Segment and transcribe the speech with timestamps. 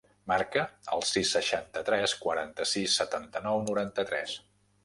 [0.29, 0.63] Marca
[0.95, 4.39] el sis, seixanta-tres, quaranta-sis, setanta-nou, noranta-tres.